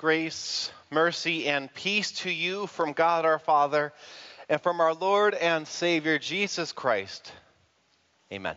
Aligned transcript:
grace, 0.00 0.72
mercy, 0.90 1.46
and 1.46 1.72
peace 1.74 2.12
to 2.12 2.30
you 2.30 2.66
from 2.66 2.94
God 2.94 3.26
our 3.26 3.38
Father 3.38 3.92
and 4.48 4.58
from 4.58 4.80
our 4.80 4.94
Lord 4.94 5.34
and 5.34 5.68
Savior 5.68 6.18
Jesus 6.18 6.72
Christ. 6.72 7.30
Amen. 8.32 8.56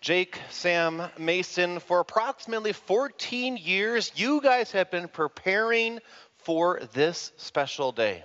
Jake, 0.00 0.38
Sam, 0.50 1.02
Mason, 1.18 1.80
for 1.80 1.98
approximately 1.98 2.72
14 2.72 3.56
years, 3.56 4.12
you 4.14 4.40
guys 4.40 4.70
have 4.70 4.88
been 4.92 5.08
preparing 5.08 5.98
for 6.44 6.78
this 6.92 7.32
special 7.38 7.90
day. 7.90 8.22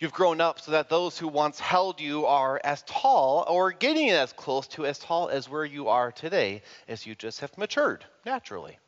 You've 0.00 0.12
grown 0.12 0.40
up 0.40 0.58
so 0.58 0.72
that 0.72 0.88
those 0.88 1.20
who 1.20 1.28
once 1.28 1.60
held 1.60 2.00
you 2.00 2.26
are 2.26 2.60
as 2.64 2.82
tall 2.82 3.44
or 3.48 3.70
getting 3.70 4.10
as 4.10 4.32
close 4.32 4.66
to 4.70 4.86
as 4.86 4.98
tall 4.98 5.28
as 5.28 5.48
where 5.48 5.64
you 5.64 5.86
are 5.86 6.10
today 6.10 6.62
as 6.88 7.06
you 7.06 7.14
just 7.14 7.42
have 7.42 7.56
matured 7.56 8.04
naturally. 8.24 8.80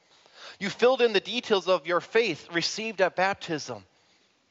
You 0.59 0.71
filled 0.71 1.03
in 1.03 1.13
the 1.13 1.21
details 1.21 1.69
of 1.69 1.87
your 1.87 2.01
faith 2.01 2.49
received 2.53 3.01
at 3.01 3.17
baptism 3.17 3.85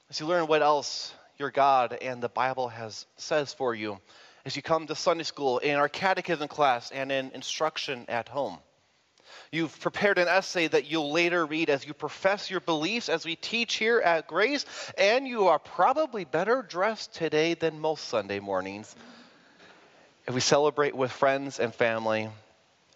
as 0.10 0.20
you 0.20 0.26
learn 0.26 0.48
what 0.48 0.62
else 0.62 1.14
your 1.38 1.52
God 1.52 1.98
and 2.02 2.22
the 2.22 2.30
Bible 2.30 2.70
has 2.70 3.06
says 3.18 3.54
for 3.54 3.76
you 3.76 4.00
as 4.46 4.56
you 4.56 4.62
come 4.62 4.88
to 4.88 4.96
Sunday 4.96 5.24
school 5.24 5.60
in 5.60 5.76
our 5.76 5.90
catechism 5.90 6.48
class 6.48 6.92
and 6.92 7.12
in 7.12 7.32
instruction 7.32 8.06
at 8.08 8.30
home. 8.30 8.58
You've 9.52 9.80
prepared 9.80 10.18
an 10.18 10.28
essay 10.28 10.68
that 10.68 10.90
you'll 10.90 11.12
later 11.12 11.46
read 11.46 11.70
as 11.70 11.86
you 11.86 11.94
profess 11.94 12.50
your 12.50 12.60
beliefs 12.60 13.10
as 13.10 13.26
we 13.26 13.36
teach 13.36 13.76
here 13.76 14.00
at 14.00 14.28
Grace, 14.28 14.66
and 14.98 15.28
you 15.28 15.48
are 15.48 15.60
probably 15.60 16.26
better 16.26 16.62
dressed 16.62 17.14
today 17.14 17.54
than 17.54 17.80
most 17.80 18.06
Sunday 18.06 18.40
mornings. 18.40 18.94
If 20.28 20.34
we 20.34 20.42
celebrate 20.42 20.96
with 20.96 21.12
friends 21.12 21.60
and 21.60 21.74
family 21.74 22.30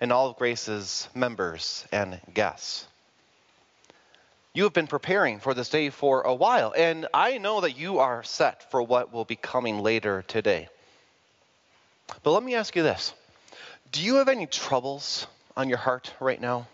and 0.02 0.12
all 0.12 0.28
of 0.28 0.36
Grace's 0.36 1.08
members 1.14 1.86
and 1.92 2.20
guests. 2.34 2.88
You 4.54 4.64
have 4.64 4.74
been 4.74 4.88
preparing 4.88 5.40
for 5.40 5.54
this 5.54 5.70
day 5.70 5.92
for 5.92 6.24
a 6.24 6.34
while, 6.34 6.74
and 6.76 7.08
I 7.14 7.38
know 7.38 7.62
that 7.62 7.78
you 7.78 8.00
are 8.00 8.24
set 8.24 8.70
for 8.70 8.82
what 8.82 9.14
will 9.14 9.24
be 9.24 9.38
coming 9.38 9.80
later 9.80 10.24
today. 10.28 10.68
But 12.24 12.32
let 12.32 12.44
me 12.44 12.56
ask 12.56 12.76
you 12.76 12.84
this 12.84 13.14
Do 13.92 14.02
you 14.02 14.16
have 14.16 14.28
any 14.28 14.48
troubles 14.48 15.28
on 15.56 15.70
your 15.70 15.78
heart 15.78 16.14
right 16.20 16.42
now? 16.42 16.68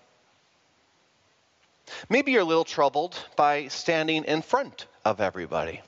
Maybe 2.09 2.31
you're 2.31 2.41
a 2.41 2.45
little 2.45 2.65
troubled 2.65 3.17
by 3.35 3.67
standing 3.67 4.23
in 4.23 4.41
front 4.41 4.87
of 5.05 5.21
everybody. 5.21 5.81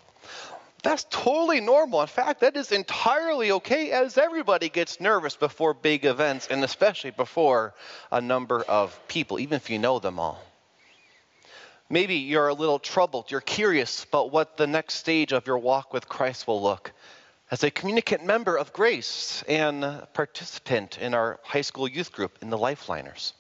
That's 0.82 1.06
totally 1.10 1.60
normal. 1.60 2.02
In 2.02 2.08
fact, 2.08 2.42
that 2.42 2.56
is 2.56 2.72
entirely 2.72 3.52
okay 3.52 3.92
as 3.92 4.18
everybody 4.18 4.70
gets 4.70 5.02
nervous 5.02 5.36
before 5.36 5.74
big 5.74 6.06
events 6.06 6.48
and 6.50 6.64
especially 6.64 7.12
before 7.12 7.74
a 8.12 8.22
number 8.22 8.62
of 8.62 9.00
people, 9.08 9.40
even 9.40 9.58
if 9.58 9.70
you 9.70 9.78
know 9.78 10.00
them 10.00 10.20
all. 10.20 10.42
Maybe 11.90 12.16
you're 12.16 12.48
a 12.48 12.54
little 12.54 12.80
troubled. 12.80 13.32
You're 13.32 13.42
curious 13.42 14.04
about 14.04 14.32
what 14.32 14.58
the 14.58 14.68
next 14.68 14.96
stage 14.96 15.34
of 15.34 15.48
your 15.48 15.58
walk 15.58 15.92
with 15.92 16.08
Christ 16.08 16.48
will 16.48 16.62
look 16.62 16.94
as 17.52 17.64
a 17.64 17.72
communicant 17.72 18.24
member 18.26 18.56
of 18.56 18.72
Grace 18.74 19.44
and 19.48 20.04
participant 20.14 21.00
in 21.00 21.14
our 21.14 21.40
high 21.44 21.62
school 21.62 21.88
youth 21.88 22.12
group 22.12 22.38
in 22.42 22.52
the 22.52 22.58
Lifeliners. 22.58 23.34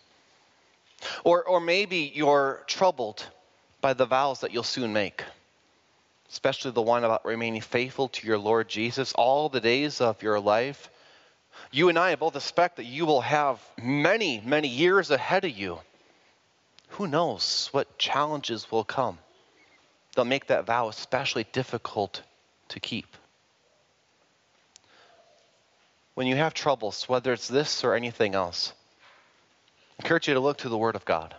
Or, 1.24 1.44
or 1.44 1.60
maybe 1.62 2.12
you're 2.14 2.64
troubled 2.68 3.26
by 3.82 3.94
the 3.94 4.06
vows 4.06 4.42
that 4.42 4.52
you'll 4.52 4.64
soon 4.64 4.94
make, 4.94 5.24
especially 6.30 6.72
the 6.72 6.82
one 6.82 7.04
about 7.04 7.26
remaining 7.26 7.62
faithful 7.62 8.10
to 8.10 8.28
your 8.28 8.38
Lord 8.38 8.70
Jesus 8.70 9.14
all 9.14 9.50
the 9.50 9.62
days 9.62 10.02
of 10.02 10.22
your 10.24 10.40
life. 10.40 10.90
You 11.72 11.90
and 11.90 12.00
I 12.00 12.16
both 12.16 12.36
expect 12.36 12.78
that 12.78 12.86
you 12.86 13.06
will 13.06 13.22
have 13.22 13.60
many, 13.82 14.42
many 14.46 14.68
years 14.68 15.12
ahead 15.12 15.46
of 15.46 15.58
you. 15.58 15.80
Who 16.90 17.08
knows 17.08 17.70
what 17.72 17.98
challenges 17.98 18.72
will 18.72 18.84
come? 18.84 19.18
They'll 20.16 20.26
make 20.26 20.48
that 20.48 20.66
vow 20.66 20.88
especially 20.88 21.46
difficult 21.52 22.22
to 22.70 22.80
keep 22.80 23.18
when 26.20 26.28
you 26.28 26.36
have 26.36 26.54
troubles, 26.54 27.08
whether 27.08 27.32
it's 27.32 27.48
this 27.48 27.86
or 27.86 27.94
anything 27.94 28.36
else, 28.36 28.74
I 29.98 30.04
encourage 30.04 30.28
you 30.28 30.34
to 30.34 30.42
look 30.42 30.58
to 30.58 30.68
the 30.68 30.78
Word 30.78 30.98
of 30.98 31.06
God. 31.06 31.34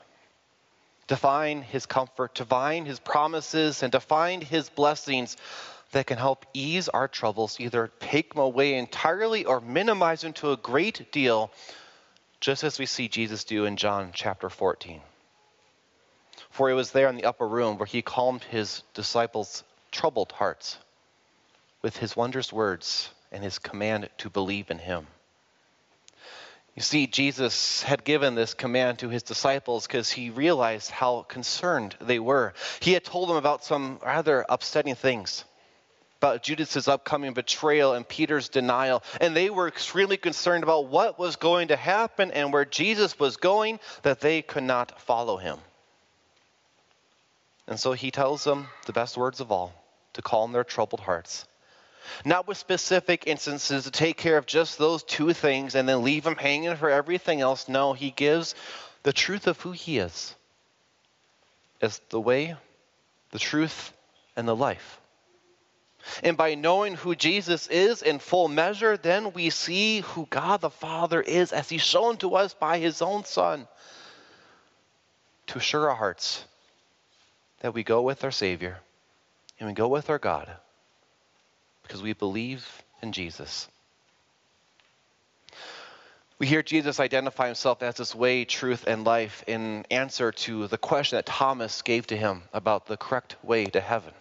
To 1.10 1.16
find 1.16 1.64
His 1.64 1.86
comfort, 1.86 2.36
to 2.36 2.44
find 2.44 2.86
His 2.86 3.00
promises, 3.00 3.82
and 3.82 3.90
to 3.90 3.98
find 3.98 4.44
His 4.44 4.70
blessings 4.70 5.36
that 5.90 6.06
can 6.06 6.18
help 6.18 6.46
ease 6.54 6.88
our 6.88 7.08
troubles, 7.08 7.58
either 7.58 7.90
take 7.98 8.34
them 8.34 8.44
away 8.44 8.74
entirely 8.74 9.44
or 9.44 9.60
minimize 9.60 10.20
them 10.20 10.34
to 10.34 10.52
a 10.52 10.56
great 10.56 11.10
deal, 11.10 11.50
just 12.38 12.62
as 12.62 12.78
we 12.78 12.86
see 12.86 13.08
Jesus 13.08 13.42
do 13.42 13.64
in 13.64 13.76
John 13.76 14.12
chapter 14.14 14.48
14. 14.48 15.00
For 16.48 16.70
it 16.70 16.74
was 16.74 16.92
there 16.92 17.08
in 17.08 17.16
the 17.16 17.24
upper 17.24 17.48
room 17.48 17.76
where 17.78 17.86
he 17.86 18.02
calmed 18.02 18.44
his 18.44 18.84
disciples' 18.94 19.64
troubled 19.90 20.30
hearts 20.30 20.78
with 21.82 21.96
his 21.96 22.14
wondrous 22.14 22.52
words 22.52 23.10
and 23.32 23.42
his 23.42 23.58
command 23.58 24.08
to 24.18 24.30
believe 24.30 24.70
in 24.70 24.78
him. 24.78 25.08
You 26.76 26.82
see, 26.82 27.06
Jesus 27.06 27.82
had 27.82 28.04
given 28.04 28.34
this 28.34 28.54
command 28.54 29.00
to 29.00 29.08
his 29.08 29.22
disciples 29.22 29.86
because 29.86 30.10
he 30.10 30.30
realized 30.30 30.90
how 30.90 31.22
concerned 31.22 31.96
they 32.00 32.18
were. 32.18 32.54
He 32.80 32.92
had 32.92 33.04
told 33.04 33.28
them 33.28 33.36
about 33.36 33.64
some 33.64 33.98
rather 34.04 34.44
upsetting 34.48 34.94
things 34.94 35.44
about 36.20 36.42
Judas's 36.42 36.86
upcoming 36.86 37.32
betrayal 37.32 37.94
and 37.94 38.06
Peter's 38.06 38.50
denial, 38.50 39.02
and 39.22 39.34
they 39.34 39.48
were 39.48 39.66
extremely 39.66 40.18
concerned 40.18 40.62
about 40.62 40.86
what 40.86 41.18
was 41.18 41.36
going 41.36 41.68
to 41.68 41.76
happen 41.76 42.30
and 42.30 42.52
where 42.52 42.66
Jesus 42.66 43.18
was 43.18 43.38
going 43.38 43.80
that 44.02 44.20
they 44.20 44.42
could 44.42 44.62
not 44.62 45.00
follow 45.00 45.38
him. 45.38 45.56
And 47.66 47.80
so 47.80 47.92
he 47.92 48.10
tells 48.10 48.44
them 48.44 48.66
the 48.84 48.92
best 48.92 49.16
words 49.16 49.40
of 49.40 49.50
all 49.50 49.72
to 50.12 50.20
calm 50.20 50.52
their 50.52 50.64
troubled 50.64 51.00
hearts 51.00 51.46
not 52.24 52.46
with 52.46 52.56
specific 52.56 53.26
instances 53.26 53.84
to 53.84 53.90
take 53.90 54.16
care 54.16 54.36
of 54.36 54.46
just 54.46 54.78
those 54.78 55.02
two 55.02 55.32
things 55.32 55.74
and 55.74 55.88
then 55.88 56.02
leave 56.02 56.26
him 56.26 56.36
hanging 56.36 56.76
for 56.76 56.90
everything 56.90 57.40
else. 57.40 57.68
No, 57.68 57.92
he 57.92 58.10
gives 58.10 58.54
the 59.02 59.12
truth 59.12 59.46
of 59.46 59.60
who 59.60 59.72
he 59.72 59.98
is 59.98 60.34
as 61.80 62.00
the 62.10 62.20
way, 62.20 62.56
the 63.30 63.38
truth, 63.38 63.92
and 64.36 64.46
the 64.46 64.56
life. 64.56 65.00
And 66.22 66.36
by 66.36 66.54
knowing 66.54 66.94
who 66.94 67.14
Jesus 67.14 67.66
is 67.66 68.02
in 68.02 68.18
full 68.18 68.48
measure, 68.48 68.96
then 68.96 69.32
we 69.32 69.50
see 69.50 70.00
who 70.00 70.26
God 70.30 70.60
the 70.60 70.70
Father 70.70 71.20
is 71.20 71.52
as 71.52 71.68
he's 71.68 71.82
shown 71.82 72.16
to 72.18 72.36
us 72.36 72.54
by 72.54 72.78
his 72.78 73.02
own 73.02 73.24
Son 73.24 73.68
to 75.48 75.58
assure 75.58 75.90
our 75.90 75.96
hearts 75.96 76.44
that 77.60 77.74
we 77.74 77.82
go 77.82 78.02
with 78.02 78.24
our 78.24 78.30
Savior 78.30 78.78
and 79.58 79.68
we 79.68 79.74
go 79.74 79.88
with 79.88 80.08
our 80.08 80.18
God 80.18 80.50
because 81.82 82.02
we 82.02 82.12
believe 82.12 82.82
in 83.02 83.12
Jesus. 83.12 83.68
We 86.40 86.46
hear 86.46 86.62
Jesus 86.62 87.00
identify 87.00 87.46
himself 87.46 87.82
as 87.82 87.96
this 87.96 88.14
way, 88.14 88.46
truth, 88.46 88.84
and 88.86 89.04
life 89.04 89.44
in 89.46 89.84
answer 89.90 90.32
to 90.32 90.68
the 90.68 90.78
question 90.78 91.18
that 91.18 91.26
Thomas 91.26 91.82
gave 91.82 92.06
to 92.06 92.16
him 92.16 92.42
about 92.54 92.86
the 92.86 92.96
correct 92.96 93.36
way 93.42 93.66
to 93.66 93.80
heaven. 93.80 94.14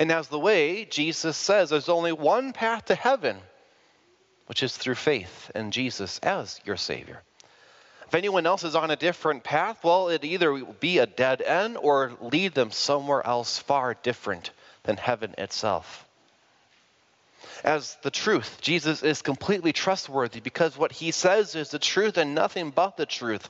And 0.00 0.10
as 0.10 0.26
the 0.26 0.38
way, 0.38 0.84
Jesus 0.84 1.36
says 1.36 1.70
there's 1.70 1.88
only 1.88 2.12
one 2.12 2.52
path 2.52 2.86
to 2.86 2.96
heaven, 2.96 3.36
which 4.46 4.64
is 4.64 4.76
through 4.76 4.96
faith 4.96 5.50
in 5.54 5.70
Jesus 5.70 6.18
as 6.18 6.60
your 6.64 6.76
Savior. 6.76 7.22
If 8.08 8.16
anyone 8.16 8.44
else 8.44 8.64
is 8.64 8.74
on 8.74 8.90
a 8.90 8.96
different 8.96 9.44
path, 9.44 9.84
well, 9.84 10.08
it 10.08 10.24
either 10.24 10.52
will 10.52 10.76
be 10.80 10.98
a 10.98 11.06
dead 11.06 11.40
end 11.40 11.76
or 11.76 12.12
lead 12.20 12.54
them 12.54 12.72
somewhere 12.72 13.24
else 13.24 13.58
far 13.58 13.94
different 13.94 14.50
than 14.82 14.96
heaven 14.96 15.36
itself 15.38 16.04
as 17.64 17.96
the 18.02 18.10
truth. 18.10 18.58
Jesus 18.60 19.02
is 19.02 19.22
completely 19.22 19.72
trustworthy 19.72 20.40
because 20.40 20.76
what 20.76 20.92
he 20.92 21.10
says 21.10 21.54
is 21.54 21.70
the 21.70 21.78
truth 21.78 22.16
and 22.16 22.34
nothing 22.34 22.70
but 22.70 22.96
the 22.96 23.06
truth. 23.06 23.48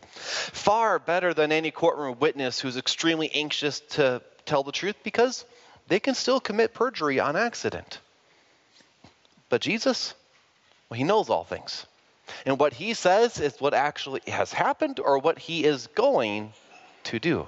Far 0.53 0.99
better 0.99 1.35
than 1.35 1.53
any 1.53 1.71
courtroom 1.71 2.19
witness 2.19 2.61
who's 2.61 2.77
extremely 2.77 3.31
anxious 3.35 3.81
to 3.91 4.23
tell 4.45 4.63
the 4.63 4.73
truth 4.73 4.97
because 5.03 5.45
they 5.89 6.01
can 6.01 6.15
still 6.15 6.41
commit 6.41 6.75
perjury 6.75 7.21
on 7.21 7.37
accident. 7.37 7.99
But 9.49 9.61
Jesus, 9.61 10.15
well, 10.89 10.99
he 10.99 11.05
knows 11.05 11.29
all 11.29 11.45
things. 11.45 11.87
And 12.47 12.59
what 12.59 12.73
he 12.73 12.95
says 12.95 13.41
is 13.41 13.61
what 13.61 13.75
actually 13.75 14.23
has 14.27 14.53
happened 14.53 15.01
or 15.01 15.19
what 15.19 15.39
he 15.39 15.65
is 15.65 15.89
going 15.89 16.53
to 17.05 17.19
do 17.19 17.47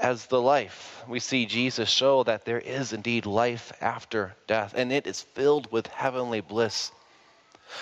as 0.00 0.26
the 0.26 0.40
life. 0.40 1.02
We 1.08 1.20
see 1.20 1.46
Jesus 1.46 1.88
show 1.88 2.22
that 2.24 2.44
there 2.44 2.58
is 2.58 2.92
indeed 2.92 3.26
life 3.26 3.72
after 3.80 4.34
death, 4.46 4.74
and 4.76 4.92
it 4.92 5.06
is 5.06 5.22
filled 5.22 5.70
with 5.70 5.86
heavenly 5.86 6.40
bliss. 6.40 6.90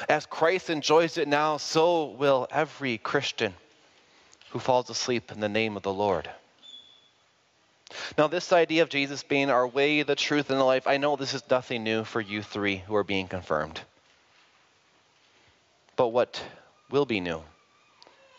As 0.09 0.27
Christ 0.27 0.71
enjoys 0.71 1.19
it 1.19 1.29
now, 1.29 1.57
so 1.57 2.07
will 2.07 2.47
every 2.51 2.99
Christian 2.99 3.55
who 4.51 4.59
falls 4.59 4.91
asleep 4.91 5.31
in 5.33 5.41
the 5.41 5.49
name 5.49 5.77
of 5.77 5.83
the 5.83 5.93
Lord. 5.93 6.29
Now, 8.17 8.29
this 8.29 8.53
idea 8.53 8.83
of 8.83 8.89
Jesus 8.89 9.23
being 9.23 9.51
our 9.51 9.67
way, 9.67 10.03
the 10.03 10.15
truth, 10.15 10.51
and 10.51 10.61
the 10.61 10.65
life, 10.65 10.87
I 10.87 10.97
know 10.97 11.17
this 11.17 11.35
is 11.35 11.43
nothing 11.51 11.83
new 11.83 12.05
for 12.05 12.21
you 12.21 12.43
three 12.43 12.77
who 12.77 12.95
are 12.95 13.05
being 13.05 13.27
confirmed. 13.27 13.81
But 15.97 16.09
what 16.09 16.41
will 16.91 17.05
be 17.05 17.21
new 17.21 17.43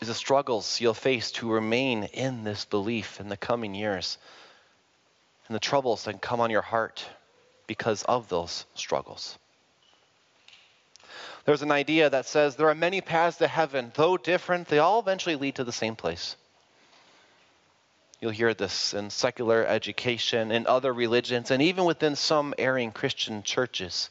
is 0.02 0.08
the 0.08 0.14
struggles 0.14 0.80
you'll 0.80 0.94
face 0.94 1.30
to 1.30 1.48
remain 1.48 2.02
in 2.02 2.42
this 2.42 2.64
belief 2.64 3.20
in 3.20 3.28
the 3.28 3.36
coming 3.36 3.72
years 3.72 4.18
and 5.46 5.54
the 5.54 5.60
troubles 5.60 6.04
that 6.04 6.20
come 6.20 6.40
on 6.40 6.50
your 6.50 6.60
heart 6.60 7.06
because 7.68 8.02
of 8.02 8.28
those 8.28 8.66
struggles. 8.74 9.38
There's 11.44 11.62
an 11.62 11.70
idea 11.70 12.10
that 12.10 12.26
says 12.26 12.56
there 12.56 12.68
are 12.68 12.74
many 12.74 13.00
paths 13.00 13.38
to 13.38 13.46
heaven, 13.46 13.92
though 13.94 14.16
different, 14.16 14.66
they 14.66 14.80
all 14.80 14.98
eventually 14.98 15.36
lead 15.36 15.54
to 15.56 15.64
the 15.64 15.70
same 15.70 15.94
place. 15.94 16.34
You'll 18.20 18.32
hear 18.32 18.54
this 18.54 18.94
in 18.94 19.08
secular 19.10 19.64
education, 19.64 20.50
in 20.50 20.66
other 20.66 20.92
religions, 20.92 21.52
and 21.52 21.62
even 21.62 21.84
within 21.84 22.16
some 22.16 22.54
erring 22.58 22.90
Christian 22.90 23.44
churches. 23.44 24.10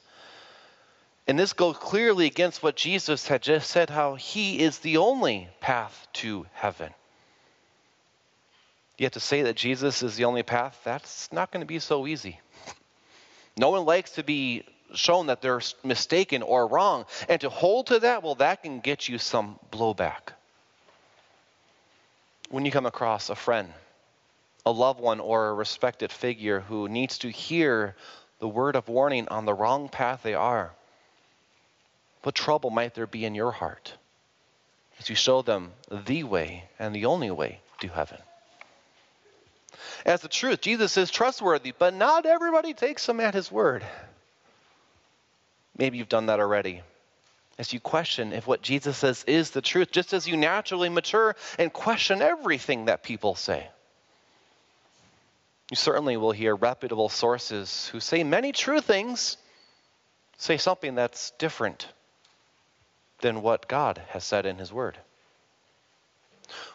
And 1.31 1.39
this 1.39 1.53
goes 1.53 1.77
clearly 1.77 2.25
against 2.25 2.61
what 2.61 2.75
Jesus 2.75 3.25
had 3.25 3.41
just 3.41 3.71
said 3.71 3.89
how 3.89 4.15
he 4.15 4.59
is 4.59 4.79
the 4.79 4.97
only 4.97 5.47
path 5.61 6.09
to 6.15 6.45
heaven. 6.51 6.93
Yet 8.97 9.13
to 9.13 9.21
say 9.21 9.43
that 9.43 9.55
Jesus 9.55 10.03
is 10.03 10.17
the 10.17 10.25
only 10.25 10.43
path, 10.43 10.77
that's 10.83 11.31
not 11.31 11.49
going 11.49 11.61
to 11.61 11.65
be 11.65 11.79
so 11.79 12.05
easy. 12.05 12.41
No 13.55 13.69
one 13.69 13.85
likes 13.85 14.11
to 14.15 14.23
be 14.25 14.65
shown 14.93 15.27
that 15.27 15.41
they're 15.41 15.61
mistaken 15.85 16.41
or 16.41 16.67
wrong. 16.67 17.05
And 17.29 17.39
to 17.39 17.49
hold 17.49 17.87
to 17.87 17.99
that, 17.99 18.23
well, 18.23 18.35
that 18.35 18.61
can 18.63 18.81
get 18.81 19.07
you 19.07 19.17
some 19.17 19.57
blowback. 19.71 20.33
When 22.49 22.65
you 22.65 22.73
come 22.73 22.85
across 22.85 23.29
a 23.29 23.35
friend, 23.35 23.71
a 24.65 24.71
loved 24.73 24.99
one, 24.99 25.21
or 25.21 25.47
a 25.47 25.53
respected 25.53 26.11
figure 26.11 26.59
who 26.59 26.89
needs 26.89 27.19
to 27.19 27.29
hear 27.29 27.95
the 28.39 28.49
word 28.49 28.75
of 28.75 28.89
warning 28.89 29.29
on 29.29 29.45
the 29.45 29.53
wrong 29.53 29.87
path 29.87 30.23
they 30.23 30.33
are, 30.33 30.73
what 32.23 32.35
trouble 32.35 32.69
might 32.69 32.93
there 32.93 33.07
be 33.07 33.25
in 33.25 33.35
your 33.35 33.51
heart 33.51 33.93
as 34.99 35.09
you 35.09 35.15
show 35.15 35.41
them 35.41 35.71
the 36.05 36.23
way 36.23 36.65
and 36.77 36.93
the 36.93 37.05
only 37.05 37.31
way 37.31 37.59
to 37.79 37.87
heaven? 37.87 38.19
As 40.05 40.21
the 40.21 40.27
truth, 40.27 40.61
Jesus 40.61 40.97
is 40.97 41.09
trustworthy, 41.09 41.73
but 41.77 41.93
not 41.93 42.25
everybody 42.25 42.73
takes 42.73 43.07
him 43.07 43.19
at 43.19 43.33
his 43.33 43.51
word. 43.51 43.83
Maybe 45.77 45.97
you've 45.97 46.09
done 46.09 46.27
that 46.27 46.39
already. 46.39 46.81
As 47.57 47.73
you 47.73 47.79
question 47.79 48.33
if 48.33 48.47
what 48.47 48.61
Jesus 48.61 48.97
says 48.97 49.23
is 49.27 49.51
the 49.51 49.61
truth, 49.61 49.91
just 49.91 50.13
as 50.13 50.27
you 50.27 50.37
naturally 50.37 50.89
mature 50.89 51.35
and 51.59 51.71
question 51.71 52.21
everything 52.21 52.85
that 52.85 53.03
people 53.03 53.35
say. 53.35 53.67
You 55.69 55.77
certainly 55.77 56.17
will 56.17 56.31
hear 56.31 56.55
reputable 56.55 57.09
sources 57.09 57.87
who 57.87 57.99
say 57.99 58.23
many 58.23 58.51
true 58.51 58.81
things, 58.81 59.37
say 60.37 60.57
something 60.57 60.95
that's 60.95 61.31
different 61.37 61.87
than 63.21 63.41
what 63.41 63.67
God 63.67 64.01
has 64.09 64.23
said 64.23 64.45
in 64.45 64.57
His 64.57 64.73
Word. 64.73 64.97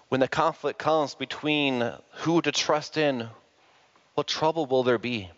When 0.08 0.20
the 0.20 0.28
conflict 0.28 0.78
comes 0.78 1.14
between 1.14 1.92
who 2.18 2.40
to 2.40 2.52
trust 2.52 2.96
in, 2.96 3.28
what 4.14 4.26
trouble 4.26 4.66
will 4.66 4.82
there 4.82 4.98
be? 4.98 5.30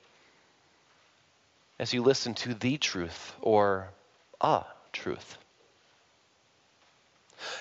as 1.78 1.92
you 1.92 2.02
listen 2.02 2.34
to 2.34 2.54
the 2.54 2.76
truth 2.76 3.34
or 3.40 3.88
a 4.40 4.64
truth. 4.92 5.38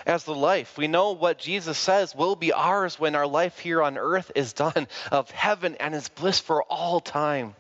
As 0.08 0.24
the 0.24 0.34
life, 0.34 0.76
we 0.78 0.88
know 0.88 1.12
what 1.12 1.38
Jesus 1.38 1.78
says 1.78 2.16
will 2.16 2.36
be 2.36 2.52
ours 2.52 3.00
when 3.00 3.14
our 3.14 3.28
life 3.28 3.60
here 3.60 3.84
on 3.84 3.98
earth 3.98 4.32
is 4.34 4.54
done, 4.54 4.88
of 5.12 5.30
heaven 5.30 5.76
and 5.80 5.94
its 5.94 6.10
bliss 6.10 6.40
for 6.40 6.64
all 6.64 7.00
time. 7.00 7.56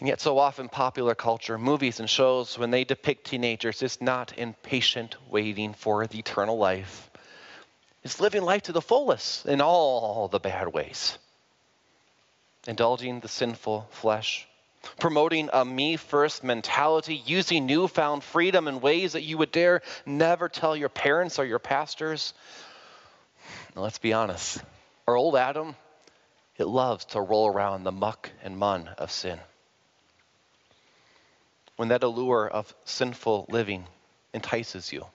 And 0.00 0.08
yet, 0.08 0.20
so 0.20 0.38
often, 0.38 0.68
popular 0.68 1.14
culture, 1.14 1.56
movies 1.56 2.00
and 2.00 2.10
shows, 2.10 2.58
when 2.58 2.70
they 2.70 2.84
depict 2.84 3.26
teenagers, 3.26 3.80
it's 3.82 4.00
not 4.00 4.36
impatient 4.36 5.16
waiting 5.30 5.72
for 5.72 6.06
the 6.06 6.18
eternal 6.18 6.58
life. 6.58 7.10
It's 8.02 8.20
living 8.20 8.42
life 8.42 8.62
to 8.62 8.72
the 8.72 8.82
fullest 8.82 9.46
in 9.46 9.60
all 9.60 10.28
the 10.28 10.40
bad 10.40 10.72
ways, 10.72 11.16
indulging 12.66 13.20
the 13.20 13.28
sinful 13.28 13.86
flesh, 13.90 14.46
promoting 14.98 15.48
a 15.52 15.64
me 15.64 15.96
first 15.96 16.42
mentality, 16.42 17.22
using 17.24 17.64
newfound 17.64 18.24
freedom 18.24 18.66
in 18.68 18.80
ways 18.80 19.12
that 19.12 19.22
you 19.22 19.38
would 19.38 19.52
dare 19.52 19.80
never 20.04 20.48
tell 20.48 20.76
your 20.76 20.88
parents 20.90 21.38
or 21.38 21.46
your 21.46 21.60
pastors. 21.60 22.34
Now, 23.76 23.82
let's 23.82 23.98
be 23.98 24.12
honest. 24.12 24.60
Our 25.06 25.16
old 25.16 25.36
Adam, 25.36 25.76
it 26.58 26.66
loves 26.66 27.04
to 27.06 27.20
roll 27.20 27.46
around 27.46 27.84
the 27.84 27.92
muck 27.92 28.30
and 28.42 28.58
mun 28.58 28.88
of 28.98 29.10
sin. 29.10 29.38
When 31.76 31.88
that 31.88 32.02
allure 32.02 32.48
of 32.48 32.74
sinful 32.84 33.46
living 33.48 33.86
entices 34.32 34.92
you, 34.92 35.06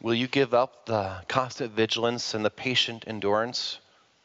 will 0.00 0.14
you 0.14 0.28
give 0.28 0.54
up 0.54 0.86
the 0.86 1.22
constant 1.28 1.72
vigilance 1.72 2.34
and 2.34 2.44
the 2.44 2.50
patient 2.50 3.04
endurance 3.06 3.78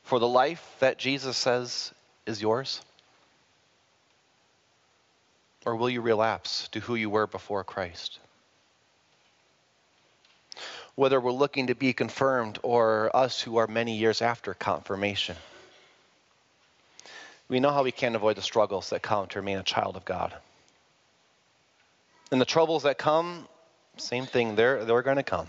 for 0.04 0.20
the 0.20 0.28
life 0.28 0.76
that 0.80 0.98
Jesus 0.98 1.38
says 1.38 1.94
is 2.26 2.42
yours? 2.42 2.82
Or 5.66 5.76
will 5.76 5.90
you 5.90 6.02
relapse 6.02 6.70
to 6.70 6.80
who 6.80 6.96
you 6.96 7.10
were 7.10 7.28
before 7.28 7.64
Christ? 7.64 8.20
Whether 10.96 11.20
we're 11.20 11.32
looking 11.32 11.68
to 11.68 11.76
be 11.76 11.94
confirmed 11.94 12.60
or 12.64 13.14
us 13.14 13.42
who 13.42 13.58
are 13.58 13.68
many 13.68 13.98
years 13.98 14.22
after 14.22 14.54
confirmation, 14.54 15.36
we 17.50 17.60
know 17.60 17.72
how 17.72 17.84
we 17.84 17.92
can't 17.92 18.16
avoid 18.16 18.38
the 18.38 18.42
struggles 18.42 18.90
that 18.90 19.02
come 19.02 19.28
to 19.28 19.40
remain 19.40 19.58
a 19.58 19.64
child 19.64 19.96
of 19.96 20.06
God. 20.06 20.34
And 22.32 22.40
the 22.40 22.46
troubles 22.46 22.84
that 22.84 22.98
come, 22.98 23.48
same 23.98 24.26
thing, 24.26 24.56
they're, 24.56 24.86
they're 24.86 25.02
going 25.02 25.18
to 25.18 25.24
come. 25.24 25.48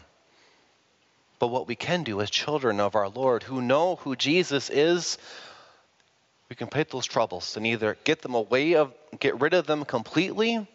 But 1.38 1.48
what 1.48 1.66
we 1.66 1.74
can 1.74 2.04
do 2.04 2.20
as 2.20 2.30
children 2.30 2.80
of 2.80 2.94
our 2.94 3.08
Lord 3.08 3.42
who 3.42 3.62
know 3.62 3.96
who 3.96 4.14
Jesus 4.14 4.70
is, 4.70 5.18
we 6.48 6.56
can 6.56 6.68
put 6.68 6.90
those 6.90 7.06
troubles 7.06 7.56
and 7.56 7.66
either 7.66 7.96
get 8.04 8.22
them 8.22 8.34
away 8.34 8.74
of 8.74 8.92
get 9.18 9.40
rid 9.40 9.54
of 9.54 9.66
them 9.66 9.84
completely 9.84 10.66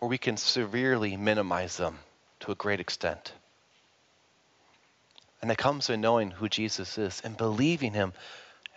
or 0.00 0.08
we 0.08 0.18
can 0.18 0.36
severely 0.36 1.16
minimize 1.16 1.76
them 1.76 1.98
to 2.40 2.52
a 2.52 2.54
great 2.54 2.80
extent. 2.80 3.32
And 5.42 5.50
it 5.50 5.58
comes 5.58 5.90
in 5.90 6.00
knowing 6.00 6.30
who 6.30 6.48
Jesus 6.48 6.98
is 6.98 7.20
and 7.24 7.36
believing 7.36 7.92
him 7.92 8.12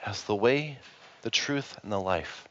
as 0.06 0.24
the 0.24 0.36
way, 0.36 0.80
the 1.22 1.32
truth, 1.32 1.78
and 1.84 1.92
the 1.92 2.00
life. 2.00 2.48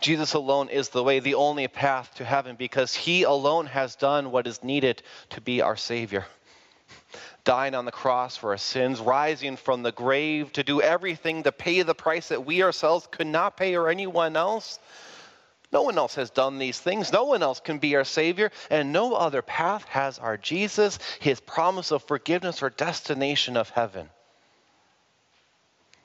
Jesus 0.00 0.34
alone 0.34 0.68
is 0.68 0.90
the 0.90 1.02
way, 1.02 1.20
the 1.20 1.34
only 1.34 1.68
path 1.68 2.14
to 2.16 2.24
heaven, 2.24 2.56
because 2.56 2.94
he 2.94 3.22
alone 3.22 3.66
has 3.66 3.96
done 3.96 4.30
what 4.30 4.46
is 4.46 4.62
needed 4.64 5.02
to 5.30 5.40
be 5.40 5.60
our 5.60 5.76
Savior 5.76 6.26
dying 7.44 7.74
on 7.74 7.84
the 7.84 7.92
cross 7.92 8.36
for 8.36 8.50
our 8.50 8.58
sins, 8.58 9.00
rising 9.00 9.56
from 9.56 9.82
the 9.82 9.92
grave 9.92 10.52
to 10.52 10.62
do 10.62 10.80
everything 10.80 11.42
to 11.42 11.52
pay 11.52 11.82
the 11.82 11.94
price 11.94 12.28
that 12.28 12.44
we 12.44 12.62
ourselves 12.62 13.08
could 13.10 13.26
not 13.26 13.56
pay 13.56 13.74
or 13.76 13.88
anyone 13.88 14.36
else. 14.36 14.78
No 15.72 15.82
one 15.82 15.98
else 15.98 16.16
has 16.16 16.30
done 16.30 16.58
these 16.58 16.78
things. 16.78 17.12
No 17.12 17.24
one 17.24 17.42
else 17.42 17.60
can 17.60 17.78
be 17.78 17.94
our 17.96 18.04
Savior, 18.04 18.50
and 18.70 18.92
no 18.92 19.14
other 19.14 19.40
path 19.40 19.84
has 19.86 20.18
our 20.18 20.36
Jesus, 20.36 20.98
His 21.20 21.40
promise 21.40 21.92
of 21.92 22.02
forgiveness 22.02 22.62
or 22.62 22.70
destination 22.70 23.56
of 23.56 23.70
heaven. 23.70 24.10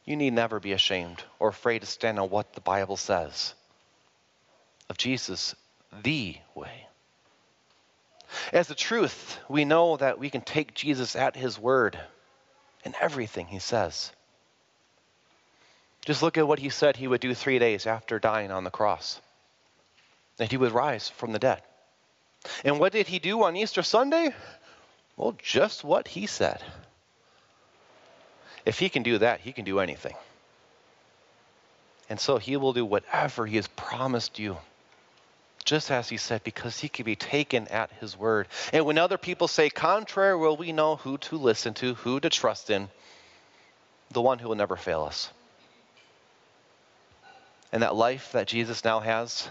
You 0.06 0.16
need 0.16 0.34
never 0.34 0.60
be 0.60 0.74
ashamed 0.74 1.24
or 1.40 1.50
afraid 1.50 1.80
to 1.80 1.88
stand 1.88 2.20
on 2.20 2.30
what 2.30 2.54
the 2.54 2.62
Bible 2.62 2.98
says 2.98 3.56
of 4.90 4.98
Jesus, 4.98 5.56
the 6.04 6.38
way. 6.54 6.88
As 8.52 8.68
the 8.68 8.76
truth, 8.76 9.40
we 9.48 9.66
know 9.66 9.98
that 9.98 10.20
we 10.20 10.30
can 10.30 10.42
take 10.42 10.74
Jesus 10.74 11.16
at 11.16 11.36
his 11.36 11.60
word 11.60 11.98
in 12.84 12.94
everything 13.00 13.48
he 13.48 13.60
says. 13.60 14.12
Just 16.06 16.22
look 16.22 16.38
at 16.38 16.48
what 16.48 16.60
he 16.60 16.70
said 16.70 16.96
he 16.96 17.08
would 17.08 17.22
do 17.22 17.34
three 17.34 17.60
days 17.60 17.88
after 17.88 18.20
dying 18.20 18.52
on 18.52 18.64
the 18.64 18.70
cross 18.70 19.20
that 20.38 20.52
he 20.52 20.58
would 20.58 20.72
rise 20.72 21.10
from 21.10 21.32
the 21.32 21.40
dead. 21.40 21.62
And 22.64 22.80
what 22.80 22.92
did 22.92 23.08
he 23.08 23.20
do 23.20 23.44
on 23.44 23.56
Easter 23.56 23.82
Sunday? 23.82 24.34
Well, 25.18 25.36
just 25.42 25.84
what 25.84 26.08
he 26.08 26.28
said. 26.28 26.62
If 28.66 28.80
he 28.80 28.90
can 28.90 29.04
do 29.04 29.20
that, 29.20 29.40
he 29.40 29.52
can 29.52 29.66
do 29.66 29.80
anything. 29.80 30.16
And 32.10 32.20
so 32.20 32.38
he 32.38 32.58
will 32.58 32.74
do 32.74 32.86
whatever 32.86 33.46
he 33.46 33.56
has 33.56 33.68
promised 33.68 34.38
you 34.38 34.58
just 35.66 35.90
as 35.90 36.08
he 36.08 36.18
said, 36.18 36.44
because 36.44 36.80
he 36.80 36.88
can 36.88 37.06
be 37.06 37.16
taken 37.16 37.68
at 37.68 37.92
his 38.00 38.16
word. 38.16 38.48
And 38.72 38.86
when 38.86 39.00
other 39.00 39.18
people 39.18 39.48
say 39.48 39.70
contrary, 39.70 40.38
well, 40.38 40.56
we 40.56 40.72
know 40.72 40.96
who 40.96 41.18
to 41.18 41.38
listen 41.38 41.74
to, 41.76 41.96
who 41.96 42.20
to 42.20 42.30
trust 42.30 42.70
in, 42.70 42.88
the 44.12 44.22
one 44.22 44.40
who 44.40 44.48
will 44.48 44.56
never 44.56 44.78
fail 44.78 45.02
us. 45.02 45.30
And 47.72 47.82
that 47.82 47.96
life 47.96 48.32
that 48.34 48.48
Jesus 48.48 48.86
now 48.86 49.00
has, 49.00 49.50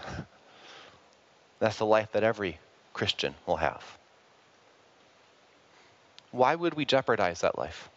that's 1.59 1.77
the 1.77 1.85
life 1.85 2.13
that 2.13 2.23
every 2.23 2.59
Christian 2.93 3.35
will 3.45 3.57
have. 3.57 3.83
Why 6.31 6.55
would 6.55 6.73
we 6.73 6.85
jeopardize 6.85 7.41
that 7.41 7.57
life? 7.57 7.89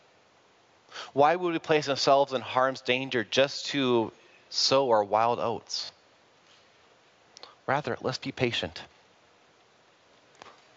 Why 1.12 1.36
would 1.36 1.52
we 1.52 1.58
place 1.58 1.88
ourselves 1.88 2.32
in 2.32 2.40
harm's 2.40 2.80
danger 2.80 3.22
just 3.24 3.66
to 3.66 4.12
sow 4.50 4.90
our 4.90 5.04
wild 5.04 5.38
oats? 5.38 5.92
Rather, 7.68 7.98
let's 8.00 8.18
be 8.18 8.32
patient. 8.32 8.82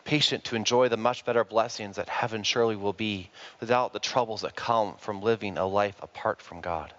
patient 0.03 0.43
to 0.43 0.57
enjoy 0.57 0.89
the 0.89 0.97
much 0.97 1.23
better 1.23 1.45
blessings 1.45 1.95
that 1.95 2.09
heaven 2.09 2.43
surely 2.43 2.75
will 2.75 2.91
be 2.91 3.29
without 3.61 3.93
the 3.93 3.99
troubles 3.99 4.41
that 4.41 4.55
come 4.57 4.95
from 4.97 5.21
living 5.21 5.57
a 5.57 5.65
life 5.65 5.95
apart 6.01 6.41
from 6.41 6.59
God. 6.59 6.93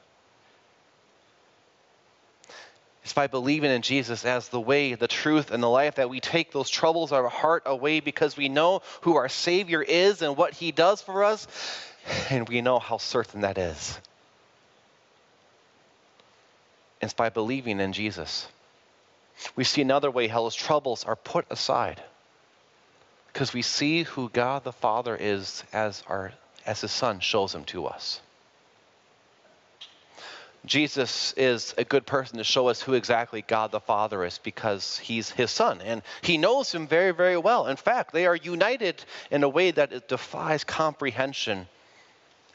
It's 3.05 3.13
by 3.13 3.27
believing 3.27 3.71
in 3.71 3.83
Jesus 3.83 4.25
as 4.25 4.49
the 4.49 4.61
way, 4.61 4.95
the 4.95 5.09
truth, 5.09 5.51
and 5.51 5.63
the 5.63 5.69
life 5.69 5.97
that 5.97 6.09
we 6.09 6.21
take 6.21 6.53
those 6.53 6.71
troubles 6.71 7.13
of 7.13 7.19
our 7.19 7.29
heart 7.29 7.65
away 7.67 8.01
because 8.01 8.35
we 8.35 8.49
know 8.49 8.81
who 9.03 9.17
our 9.17 9.29
Savior 9.29 9.83
is 9.83 10.23
and 10.23 10.37
what 10.37 10.55
He 10.55 10.73
does 10.73 11.03
for 11.03 11.25
us, 11.25 11.47
and 12.31 12.49
we 12.49 12.63
know 12.63 12.79
how 12.79 12.97
certain 12.97 13.43
that 13.43 13.59
is. 13.59 14.01
It's 17.03 17.13
by 17.13 17.29
believing 17.29 17.79
in 17.79 17.93
Jesus. 17.93 18.49
We 19.57 19.65
see 19.65 19.83
another 19.83 20.11
way 20.11 20.29
hell's 20.29 20.55
troubles 20.55 21.05
are 21.05 21.17
put 21.17 21.47
aside 21.51 22.03
because 23.33 23.53
we 23.53 23.63
see 23.63 24.03
who 24.03 24.29
God 24.29 24.65
the 24.65 24.73
Father 24.73 25.17
is 25.17 25.65
as, 25.73 26.03
our, 26.07 26.33
as 26.67 26.83
His 26.83 26.93
Son 26.93 27.21
shows 27.21 27.55
Him 27.55 27.65
to 27.65 27.87
us. 27.87 28.21
Jesus 30.65 31.35
is 31.37 31.75
a 31.77 31.85
good 31.85 32.07
person 32.07 32.39
to 32.39 32.45
show 32.45 32.69
us 32.69 32.81
who 32.81 32.95
exactly 32.95 33.43
God 33.43 33.73
the 33.73 33.81
Father 33.81 34.25
is 34.25 34.39
because 34.39 34.99
he's 34.99 35.29
his 35.31 35.51
son 35.51 35.81
and 35.81 36.03
he 36.21 36.39
knows 36.39 36.73
him 36.73 36.87
very, 36.87 37.11
very 37.11 37.37
well. 37.37 37.67
In 37.67 37.77
fact, 37.77 38.13
they 38.13 38.27
are 38.27 38.37
united 38.37 39.05
in 39.33 39.43
a 39.43 39.49
way 39.49 39.73
that 39.73 39.93
it 39.93 40.09
defies 40.09 40.63
comprehension 40.63 41.67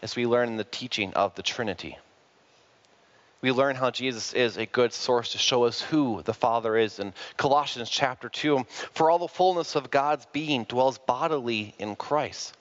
as 0.02 0.16
we 0.16 0.26
learn 0.26 0.48
in 0.48 0.56
the 0.56 0.64
teaching 0.64 1.14
of 1.16 1.36
the 1.36 1.44
Trinity. 1.44 1.98
We 3.42 3.52
learn 3.52 3.76
how 3.76 3.92
Jesus 3.92 4.34
is 4.34 4.58
a 4.58 4.66
good 4.66 4.94
source 4.94 5.34
to 5.34 5.38
show 5.38 5.66
us 5.66 5.80
who 5.80 6.24
the 6.24 6.34
Father 6.34 6.76
is 6.76 7.00
in 7.00 7.14
Colossians 7.38 7.90
chapter 7.90 8.30
2. 8.30 8.66
For 8.94 9.12
all 9.12 9.20
the 9.20 9.28
fullness 9.28 9.76
of 9.76 9.92
God's 9.92 10.26
being 10.32 10.64
dwells 10.64 10.98
bodily 10.98 11.76
in 11.78 11.96
Christ. 11.96 12.56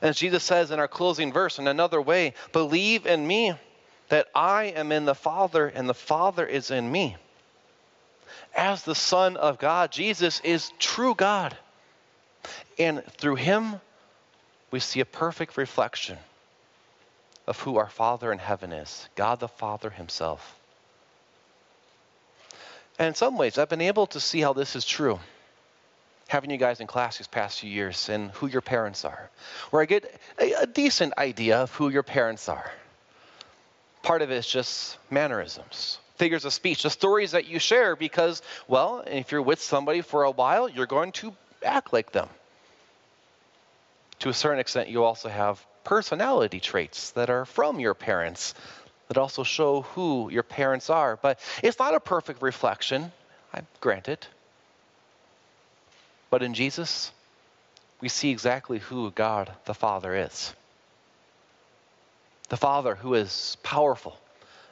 And 0.00 0.16
Jesus 0.16 0.42
says 0.42 0.70
in 0.70 0.78
our 0.78 0.88
closing 0.88 1.32
verse, 1.32 1.58
in 1.58 1.66
another 1.66 2.00
way, 2.00 2.32
believe 2.52 3.06
in 3.06 3.26
me 3.26 3.54
that 4.08 4.28
I 4.34 4.64
am 4.64 4.90
in 4.90 5.04
the 5.04 5.14
Father 5.14 5.66
and 5.66 5.88
the 5.88 5.94
Father 5.94 6.46
is 6.46 6.70
in 6.70 6.90
me. 6.90 7.16
As 8.56 8.82
the 8.82 8.94
Son 8.94 9.36
of 9.36 9.58
God, 9.58 9.92
Jesus 9.92 10.40
is 10.40 10.72
true 10.78 11.14
God. 11.14 11.56
And 12.78 13.04
through 13.18 13.36
him, 13.36 13.80
we 14.70 14.80
see 14.80 15.00
a 15.00 15.04
perfect 15.04 15.58
reflection 15.58 16.16
of 17.50 17.58
who 17.58 17.78
our 17.78 17.88
Father 17.88 18.30
in 18.30 18.38
heaven 18.38 18.72
is 18.72 19.08
God 19.16 19.40
the 19.40 19.48
Father 19.48 19.90
Himself. 19.90 20.56
And 22.96 23.08
in 23.08 23.14
some 23.16 23.36
ways, 23.36 23.58
I've 23.58 23.68
been 23.68 23.80
able 23.80 24.06
to 24.06 24.20
see 24.20 24.40
how 24.40 24.52
this 24.52 24.76
is 24.76 24.84
true. 24.84 25.18
Having 26.28 26.50
you 26.50 26.58
guys 26.58 26.78
in 26.78 26.86
class 26.86 27.18
these 27.18 27.26
past 27.26 27.58
few 27.58 27.68
years 27.68 28.08
and 28.08 28.30
who 28.30 28.46
your 28.46 28.60
parents 28.60 29.04
are, 29.04 29.28
where 29.70 29.82
I 29.82 29.86
get 29.86 30.04
a, 30.38 30.62
a 30.62 30.66
decent 30.68 31.18
idea 31.18 31.58
of 31.58 31.74
who 31.74 31.88
your 31.88 32.04
parents 32.04 32.48
are. 32.48 32.70
Part 34.04 34.22
of 34.22 34.30
it 34.30 34.36
is 34.36 34.46
just 34.46 34.96
mannerisms, 35.10 35.98
figures 36.18 36.44
of 36.44 36.52
speech, 36.52 36.84
the 36.84 36.90
stories 36.90 37.32
that 37.32 37.48
you 37.48 37.58
share, 37.58 37.96
because, 37.96 38.42
well, 38.68 39.02
if 39.08 39.32
you're 39.32 39.42
with 39.42 39.60
somebody 39.60 40.02
for 40.02 40.22
a 40.22 40.30
while, 40.30 40.68
you're 40.68 40.86
going 40.86 41.10
to 41.12 41.34
act 41.64 41.92
like 41.92 42.12
them. 42.12 42.28
To 44.20 44.28
a 44.28 44.34
certain 44.34 44.60
extent, 44.60 44.88
you 44.88 45.02
also 45.02 45.28
have 45.28 45.66
personality 45.90 46.60
traits 46.60 47.10
that 47.10 47.30
are 47.30 47.44
from 47.44 47.80
your 47.80 47.94
parents 47.94 48.54
that 49.08 49.18
also 49.18 49.42
show 49.42 49.80
who 49.80 50.30
your 50.30 50.44
parents 50.44 50.88
are. 50.88 51.16
But 51.16 51.40
it's 51.64 51.80
not 51.80 51.96
a 51.96 51.98
perfect 51.98 52.42
reflection, 52.42 53.10
I 53.52 53.62
grant 53.80 54.08
it. 54.08 54.28
But 56.30 56.44
in 56.44 56.54
Jesus, 56.54 57.10
we 58.00 58.08
see 58.08 58.30
exactly 58.30 58.78
who 58.78 59.10
God 59.10 59.52
the 59.64 59.74
Father 59.74 60.14
is 60.14 60.54
the 62.50 62.56
Father 62.56 62.94
who 62.94 63.14
is 63.14 63.56
powerful, 63.64 64.16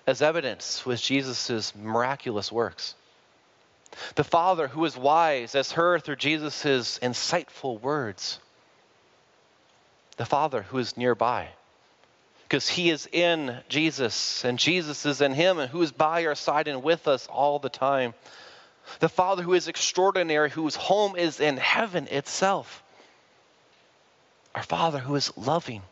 as 0.07 0.23
evidence 0.23 0.87
with 0.87 1.01
Jesus' 1.01 1.75
miraculous 1.75 2.53
works. 2.53 2.95
The 4.15 4.25
Father 4.25 4.69
who 4.69 4.85
is 4.85 4.97
wise, 4.97 5.57
as 5.57 5.73
heard 5.73 6.05
through 6.05 6.17
Jesus' 6.17 7.01
insightful 7.01 7.81
words. 7.81 8.39
The 10.19 10.27
Father 10.27 10.63
who 10.63 10.79
is 10.79 10.97
nearby, 10.97 11.49
because 12.43 12.69
He 12.69 12.91
is 12.91 13.09
in 13.11 13.59
Jesus, 13.69 14.45
and 14.45 14.59
Jesus 14.59 15.07
is 15.07 15.21
in 15.21 15.33
Him, 15.33 15.59
and 15.59 15.71
who 15.71 15.81
is 15.81 15.93
by 15.93 16.27
our 16.27 16.35
side 16.35 16.69
and 16.69 16.83
with 16.83 17.09
us 17.09 17.27
all 17.29 17.59
the 17.59 17.69
time. 17.69 18.15
The 19.01 19.09
Father 19.09 19.43
who 19.43 19.55
is 19.55 19.69
extraordinary, 19.69 20.51
whose 20.51 20.77
home 20.77 21.17
is 21.17 21.41
in 21.41 21.57
heaven 21.57 22.07
itself. 22.09 22.83
Our 24.55 24.63
Father 24.63 24.99
who 24.99 25.15
is 25.15 25.37
loving 25.37 25.83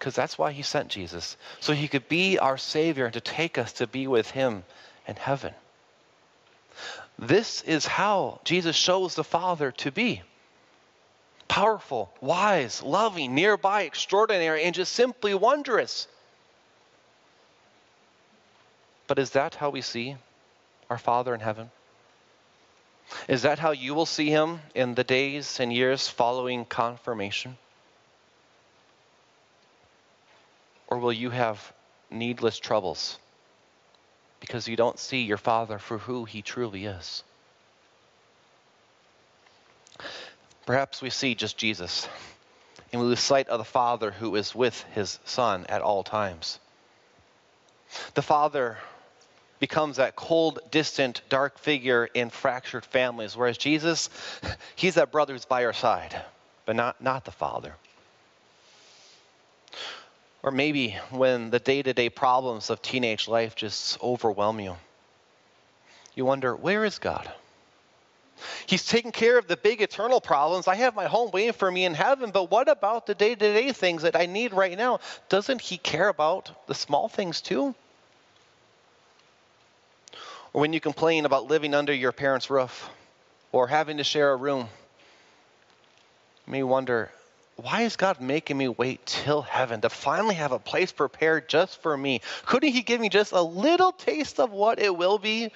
because 0.00 0.14
that's 0.14 0.38
why 0.38 0.50
he 0.52 0.62
sent 0.62 0.88
Jesus, 0.88 1.36
so 1.60 1.74
he 1.74 1.86
could 1.86 2.08
be 2.08 2.38
our 2.38 2.56
Savior 2.56 3.04
and 3.04 3.12
to 3.12 3.20
take 3.20 3.58
us 3.58 3.74
to 3.74 3.86
be 3.86 4.06
with 4.06 4.30
him 4.30 4.64
in 5.06 5.14
heaven. 5.14 5.52
This 7.18 7.60
is 7.60 7.84
how 7.84 8.40
Jesus 8.44 8.74
shows 8.74 9.14
the 9.14 9.24
Father 9.24 9.72
to 9.72 9.92
be 9.92 10.22
powerful, 11.50 12.08
wise, 12.20 12.80
loving, 12.80 13.34
nearby, 13.34 13.82
extraordinary, 13.82 14.62
and 14.62 14.72
just 14.72 14.92
simply 14.92 15.34
wondrous. 15.34 16.06
But 19.08 19.18
is 19.18 19.30
that 19.30 19.56
how 19.56 19.70
we 19.70 19.80
see 19.80 20.16
our 20.88 20.96
Father 20.96 21.34
in 21.34 21.40
heaven? 21.40 21.72
Is 23.26 23.42
that 23.42 23.58
how 23.58 23.72
you 23.72 23.94
will 23.94 24.06
see 24.06 24.30
him 24.30 24.60
in 24.76 24.94
the 24.94 25.02
days 25.02 25.58
and 25.58 25.72
years 25.72 26.06
following 26.06 26.64
confirmation? 26.64 27.58
Or 30.86 30.98
will 30.98 31.12
you 31.12 31.30
have 31.30 31.72
needless 32.10 32.60
troubles 32.60 33.18
because 34.38 34.68
you 34.68 34.76
don't 34.76 35.00
see 35.00 35.22
your 35.22 35.36
Father 35.36 35.80
for 35.80 35.98
who 35.98 36.24
He 36.24 36.42
truly 36.42 36.84
is? 36.84 37.24
Perhaps 40.70 41.02
we 41.02 41.10
see 41.10 41.34
just 41.34 41.56
Jesus 41.56 42.08
and 42.92 43.02
we 43.02 43.08
lose 43.08 43.18
sight 43.18 43.48
of 43.48 43.58
the 43.58 43.64
Father 43.64 44.12
who 44.12 44.36
is 44.36 44.54
with 44.54 44.80
His 44.94 45.18
Son 45.24 45.66
at 45.68 45.82
all 45.82 46.04
times. 46.04 46.60
The 48.14 48.22
Father 48.22 48.78
becomes 49.58 49.96
that 49.96 50.14
cold, 50.14 50.60
distant, 50.70 51.22
dark 51.28 51.58
figure 51.58 52.08
in 52.14 52.30
fractured 52.30 52.84
families, 52.84 53.36
whereas 53.36 53.58
Jesus, 53.58 54.10
He's 54.76 54.94
that 54.94 55.10
brother 55.10 55.32
who's 55.32 55.44
by 55.44 55.64
our 55.64 55.72
side, 55.72 56.14
but 56.66 56.76
not, 56.76 57.02
not 57.02 57.24
the 57.24 57.32
Father. 57.32 57.74
Or 60.40 60.52
maybe 60.52 60.96
when 61.10 61.50
the 61.50 61.58
day 61.58 61.82
to 61.82 61.92
day 61.92 62.10
problems 62.10 62.70
of 62.70 62.80
teenage 62.80 63.26
life 63.26 63.56
just 63.56 64.00
overwhelm 64.00 64.60
you, 64.60 64.76
you 66.14 66.24
wonder, 66.24 66.54
where 66.54 66.84
is 66.84 67.00
God? 67.00 67.28
He's 68.66 68.84
taking 68.84 69.12
care 69.12 69.38
of 69.38 69.46
the 69.46 69.56
big 69.56 69.82
eternal 69.82 70.20
problems. 70.20 70.68
I 70.68 70.76
have 70.76 70.94
my 70.94 71.06
home 71.06 71.30
waiting 71.32 71.52
for 71.52 71.70
me 71.70 71.84
in 71.84 71.94
heaven, 71.94 72.30
but 72.30 72.50
what 72.50 72.68
about 72.68 73.06
the 73.06 73.14
day 73.14 73.34
to 73.34 73.52
day 73.54 73.72
things 73.72 74.02
that 74.02 74.16
I 74.16 74.26
need 74.26 74.52
right 74.52 74.76
now? 74.76 75.00
Doesn't 75.28 75.60
He 75.60 75.78
care 75.78 76.08
about 76.08 76.66
the 76.66 76.74
small 76.74 77.08
things 77.08 77.40
too? 77.40 77.74
Or 80.52 80.60
when 80.60 80.72
you 80.72 80.80
complain 80.80 81.26
about 81.26 81.46
living 81.46 81.74
under 81.74 81.92
your 81.92 82.12
parents' 82.12 82.50
roof 82.50 82.90
or 83.52 83.68
having 83.68 83.98
to 83.98 84.04
share 84.04 84.32
a 84.32 84.36
room, 84.36 84.68
you 86.46 86.52
may 86.52 86.62
wonder, 86.62 87.10
why 87.56 87.82
is 87.82 87.96
God 87.96 88.20
making 88.20 88.56
me 88.56 88.68
wait 88.68 89.04
till 89.04 89.42
heaven 89.42 89.82
to 89.82 89.90
finally 89.90 90.34
have 90.36 90.52
a 90.52 90.58
place 90.58 90.92
prepared 90.92 91.48
just 91.48 91.82
for 91.82 91.96
me? 91.96 92.22
Couldn't 92.46 92.72
He 92.72 92.82
give 92.82 93.00
me 93.00 93.08
just 93.08 93.32
a 93.32 93.42
little 93.42 93.92
taste 93.92 94.40
of 94.40 94.50
what 94.50 94.78
it 94.78 94.96
will 94.96 95.18
be? 95.18 95.52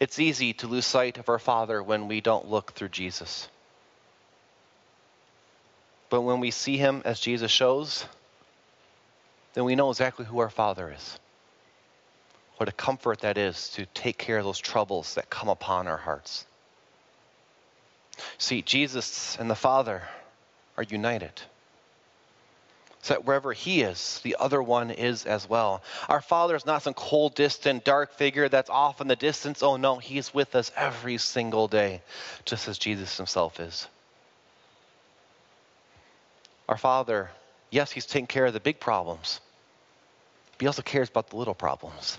It's 0.00 0.18
easy 0.18 0.52
to 0.54 0.66
lose 0.66 0.86
sight 0.86 1.18
of 1.18 1.28
our 1.28 1.38
Father 1.38 1.82
when 1.82 2.08
we 2.08 2.20
don't 2.20 2.50
look 2.50 2.72
through 2.72 2.88
Jesus. 2.88 3.48
But 6.10 6.22
when 6.22 6.40
we 6.40 6.50
see 6.50 6.76
Him 6.76 7.02
as 7.04 7.20
Jesus 7.20 7.50
shows, 7.50 8.04
then 9.54 9.64
we 9.64 9.76
know 9.76 9.90
exactly 9.90 10.24
who 10.24 10.40
our 10.40 10.50
Father 10.50 10.92
is. 10.92 11.18
What 12.56 12.68
a 12.68 12.72
comfort 12.72 13.20
that 13.20 13.38
is 13.38 13.70
to 13.70 13.86
take 13.86 14.18
care 14.18 14.38
of 14.38 14.44
those 14.44 14.58
troubles 14.58 15.14
that 15.14 15.30
come 15.30 15.48
upon 15.48 15.88
our 15.88 15.96
hearts. 15.96 16.46
See, 18.38 18.62
Jesus 18.62 19.36
and 19.40 19.50
the 19.50 19.56
Father 19.56 20.02
are 20.76 20.84
united. 20.84 21.32
So 23.04 23.12
that 23.12 23.26
wherever 23.26 23.52
He 23.52 23.82
is, 23.82 24.20
the 24.24 24.36
other 24.40 24.62
one 24.62 24.90
is 24.90 25.26
as 25.26 25.46
well. 25.46 25.82
Our 26.08 26.22
Father 26.22 26.56
is 26.56 26.64
not 26.64 26.82
some 26.82 26.94
cold, 26.94 27.34
distant, 27.34 27.84
dark 27.84 28.14
figure 28.14 28.48
that's 28.48 28.70
off 28.70 29.02
in 29.02 29.08
the 29.08 29.14
distance. 29.14 29.62
Oh 29.62 29.76
no, 29.76 29.98
He's 29.98 30.32
with 30.32 30.54
us 30.54 30.72
every 30.74 31.18
single 31.18 31.68
day, 31.68 32.00
just 32.46 32.66
as 32.66 32.78
Jesus 32.78 33.14
Himself 33.18 33.60
is. 33.60 33.86
Our 36.66 36.78
Father, 36.78 37.30
yes, 37.70 37.92
He's 37.92 38.06
taking 38.06 38.26
care 38.26 38.46
of 38.46 38.54
the 38.54 38.60
big 38.60 38.80
problems, 38.80 39.38
but 40.52 40.62
He 40.62 40.66
also 40.66 40.80
cares 40.80 41.10
about 41.10 41.28
the 41.28 41.36
little 41.36 41.54
problems. 41.54 42.18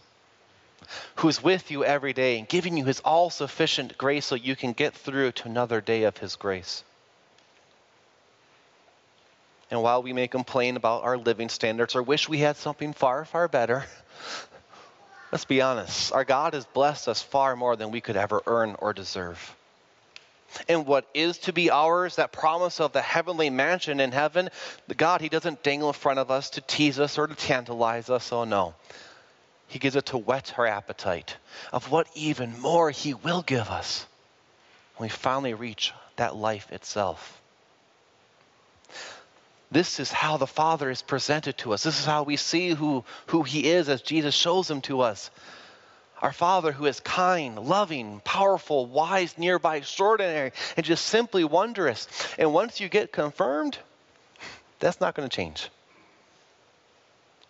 who's 1.16 1.42
with 1.42 1.72
you 1.72 1.84
every 1.84 2.14
day 2.14 2.38
and 2.38 2.48
giving 2.48 2.78
you 2.78 2.86
his 2.86 3.00
all 3.00 3.32
sufficient 3.32 3.98
grace 3.98 4.26
so 4.26 4.36
you 4.36 4.56
can 4.56 4.74
get 4.74 4.94
through 4.94 5.32
to 5.32 5.48
another 5.48 5.82
day 5.82 6.04
of 6.04 6.18
his 6.18 6.36
grace. 6.36 6.84
And 9.72 9.82
while 9.82 10.04
we 10.04 10.14
may 10.14 10.28
complain 10.28 10.78
about 10.78 11.04
our 11.04 11.18
living 11.18 11.50
standards 11.50 11.96
or 11.96 12.04
wish 12.04 12.30
we 12.30 12.40
had 12.40 12.58
something 12.58 12.94
far, 12.94 13.26
far 13.26 13.48
better, 13.48 13.86
let's 15.32 15.46
be 15.46 15.62
honest. 15.62 16.14
Our 16.14 16.24
God 16.24 16.54
has 16.54 16.66
blessed 16.66 17.08
us 17.08 17.22
far 17.22 17.56
more 17.56 17.76
than 17.76 17.92
we 17.92 18.02
could 18.02 18.16
ever 18.16 18.42
earn 18.46 18.76
or 18.80 18.94
deserve. 18.94 19.56
And 20.70 20.86
what 20.86 21.06
is 21.14 21.40
to 21.40 21.54
be 21.54 21.70
ours, 21.70 22.16
that 22.16 22.32
promise 22.32 22.80
of 22.80 22.94
the 22.94 23.02
heavenly 23.02 23.50
mansion 23.50 24.00
in 24.00 24.12
heaven, 24.12 24.50
the 24.88 24.96
God, 24.96 25.22
He 25.22 25.30
doesn't 25.30 25.64
dangle 25.64 25.90
in 25.90 25.94
front 25.94 26.20
of 26.20 26.32
us 26.32 26.52
to 26.52 26.62
tease 26.62 27.00
us 27.00 27.18
or 27.18 27.28
to 27.28 27.36
tantalize 27.36 28.10
us. 28.10 28.32
Oh, 28.32 28.46
no. 28.46 28.76
He 29.68 29.80
gives 29.80 29.96
it 29.96 30.06
to 30.08 30.18
whet 30.18 30.54
our 30.58 30.68
appetite 30.68 31.36
of 31.74 31.92
what 31.92 32.08
even 32.16 32.60
more 32.60 32.92
He 32.92 33.14
will 33.14 33.42
give 33.42 33.70
us 33.70 34.06
when 34.98 35.08
we 35.08 35.10
finally 35.10 35.54
reach 35.54 35.92
that 36.16 36.36
life 36.36 36.72
itself. 36.72 37.42
This 39.76 40.00
is 40.00 40.10
how 40.10 40.38
the 40.38 40.48
Father 40.48 40.90
is 40.90 41.02
presented 41.02 41.58
to 41.58 41.74
us. 41.74 41.84
This 41.84 42.00
is 42.00 42.06
how 42.06 42.24
we 42.24 42.38
see 42.38 42.70
who, 42.70 43.04
who 43.26 43.44
He 43.44 43.68
is 43.68 43.90
as 43.90 44.02
Jesus 44.02 44.34
shows 44.34 44.72
Him 44.72 44.80
to 44.84 45.02
us. 45.02 45.30
Our 46.22 46.32
Father 46.32 46.72
who 46.72 46.86
is 46.86 47.02
kind, 47.02 47.60
loving, 47.60 48.22
powerful, 48.24 48.86
wise, 48.86 49.38
nearby, 49.38 49.76
extraordinary, 49.76 50.54
and 50.78 50.86
just 50.86 51.06
simply 51.06 51.44
wondrous. 51.44 52.08
And 52.38 52.54
once 52.54 52.80
you 52.80 52.88
get 52.88 53.12
confirmed, 53.12 53.78
that's 54.80 55.02
not 55.02 55.14
going 55.14 55.28
to 55.28 55.36
change. 55.36 55.70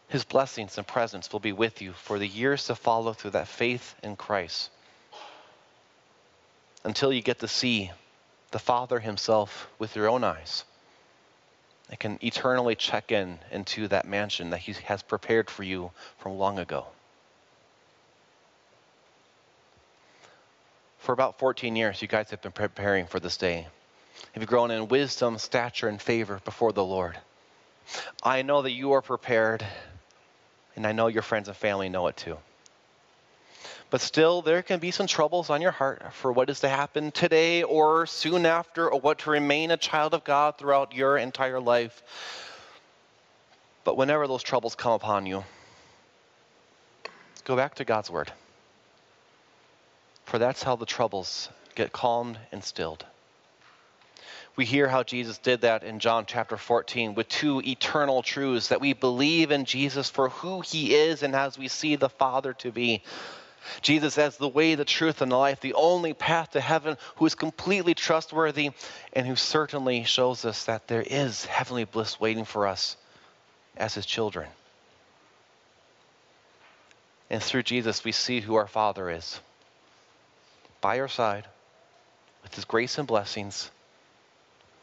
His 0.08 0.26
blessings 0.26 0.80
and 0.80 0.88
presence 0.88 1.32
will 1.32 1.42
be 1.42 1.54
with 1.54 1.80
you 1.80 1.94
for 1.94 2.18
the 2.18 2.28
years 2.28 2.66
to 2.66 2.74
follow 2.74 3.14
through 3.14 3.32
that 3.38 3.50
faith 3.50 3.94
in 4.02 4.16
Christ. 4.16 4.72
Until 6.84 7.14
you 7.14 7.22
get 7.22 7.42
to 7.42 7.48
see 7.48 7.92
the 8.50 8.58
Father 8.58 9.00
Himself 9.00 9.70
with 9.78 9.96
your 9.96 10.10
own 10.10 10.24
eyes. 10.24 10.64
And 11.90 12.00
can 12.00 12.20
eternally 12.22 12.76
check 12.76 13.12
in 13.12 13.40
into 13.52 13.88
that 13.88 14.08
mansion 14.08 14.50
that 14.50 14.60
He 14.60 14.74
has 14.86 15.04
prepared 15.04 15.50
for 15.50 15.64
you 15.64 15.92
from 16.18 16.38
long 16.38 16.60
ago. 16.60 16.88
For 21.00 21.14
about 21.14 21.38
14 21.38 21.76
years, 21.76 22.02
you 22.02 22.08
guys 22.08 22.32
have 22.32 22.42
been 22.42 22.52
preparing 22.52 23.06
for 23.06 23.20
this 23.20 23.38
day. 23.38 23.68
You've 24.36 24.48
grown 24.48 24.72
in 24.72 24.88
wisdom, 24.88 25.38
stature, 25.38 25.88
and 25.88 26.02
favor 26.02 26.42
before 26.44 26.74
the 26.74 26.84
Lord. 26.84 27.18
I 28.24 28.42
know 28.42 28.64
that 28.64 28.72
you 28.72 28.94
are 28.94 29.02
prepared, 29.02 29.64
and 30.76 30.88
I 30.88 30.94
know 30.94 31.08
your 31.08 31.22
friends 31.22 31.48
and 31.48 31.56
family 31.56 31.90
know 31.90 32.08
it 32.08 32.18
too. 32.18 32.38
But 33.90 34.02
still, 34.02 34.42
there 34.42 34.62
can 34.62 34.80
be 34.80 34.92
some 34.92 35.08
troubles 35.08 35.50
on 35.50 35.62
your 35.62 35.72
heart 35.72 36.14
for 36.14 36.32
what 36.32 36.50
is 36.50 36.62
to 36.62 36.70
happen 36.70 37.12
today 37.12 37.64
or 37.64 38.06
soon 38.06 38.46
after, 38.46 38.90
or 38.90 39.00
what 39.00 39.20
to 39.20 39.30
remain 39.30 39.72
a 39.72 39.78
child 39.78 40.14
of 40.14 40.24
God 40.24 40.58
throughout 40.58 40.94
your 40.94 41.18
entire 41.18 41.60
life. 41.60 42.04
But 43.84 43.96
whenever 43.96 44.28
those 44.28 44.44
troubles 44.44 44.76
come 44.76 44.94
upon 44.94 45.26
you, 45.26 45.44
go 47.46 47.56
back 47.56 47.76
to 47.76 47.86
God's 47.86 48.10
Word 48.10 48.32
for 50.26 50.40
that's 50.40 50.64
how 50.64 50.76
the 50.76 50.86
troubles 50.86 51.50
get 51.76 51.92
calmed 51.94 52.38
and 52.52 52.64
stilled. 52.64 53.06
We 54.58 54.66
hear 54.66 54.88
how 54.88 55.04
Jesus 55.04 55.38
did 55.38 55.62
that 55.62 55.84
in 55.84 56.00
John 56.00 56.26
chapter 56.26 56.58
14 56.58 57.14
with 57.14 57.28
two 57.28 57.62
eternal 57.62 58.24
truths 58.24 58.70
that 58.70 58.82
we 58.82 58.94
believe 58.94 59.52
in 59.52 59.66
Jesus 59.66 60.10
for 60.10 60.30
who 60.30 60.62
he 60.62 60.96
is 60.96 61.24
and 61.24 61.36
as 61.36 61.58
we 61.58 61.68
see 61.68 61.96
the 61.96 62.10
Father 62.10 62.54
to 62.54 62.72
be. 62.72 63.04
Jesus 63.82 64.18
as 64.18 64.38
the 64.38 64.48
way, 64.48 64.76
the 64.76 64.86
truth, 64.86 65.22
and 65.22 65.32
the 65.32 65.38
life, 65.38 65.60
the 65.62 65.74
only 65.74 66.14
path 66.14 66.52
to 66.52 66.62
heaven, 66.62 66.98
who 67.16 67.26
is 67.26 67.36
completely 67.36 67.94
trustworthy 67.94 68.72
and 69.14 69.26
who 69.28 69.36
certainly 69.36 70.04
shows 70.04 70.46
us 70.46 70.66
that 70.66 70.88
there 70.88 71.04
is 71.06 71.46
heavenly 71.46 71.86
bliss 71.86 72.20
waiting 72.20 72.46
for 72.46 72.68
us 72.68 72.98
as 73.78 73.94
his 73.94 74.06
children. 74.06 74.48
And 77.30 77.42
through 77.42 77.64
Jesus, 77.64 78.04
we 78.04 78.12
see 78.12 78.40
who 78.40 78.56
our 78.56 78.68
Father 78.68 79.10
is 79.10 79.40
by 80.82 81.00
our 81.00 81.08
side 81.08 81.46
with 82.44 82.54
his 82.54 82.66
grace 82.66 82.98
and 82.98 83.08
blessings 83.08 83.72